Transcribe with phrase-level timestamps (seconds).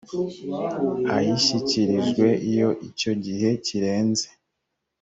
[1.15, 4.27] ayishyikirijwe iyo icyo gihe kirenze